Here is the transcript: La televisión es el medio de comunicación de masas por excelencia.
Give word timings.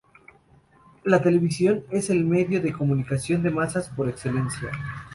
La 1.03 1.21
televisión 1.21 1.83
es 1.91 2.09
el 2.09 2.25
medio 2.25 2.59
de 2.59 2.73
comunicación 2.73 3.43
de 3.43 3.51
masas 3.51 3.89
por 3.89 4.09
excelencia. 4.09 4.71